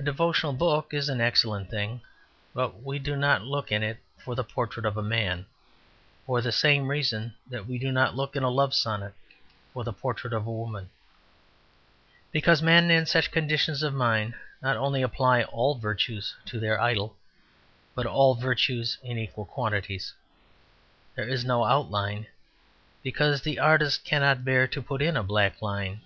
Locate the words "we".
2.82-2.98, 7.64-7.78